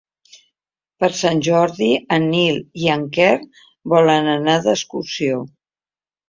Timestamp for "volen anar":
3.95-4.57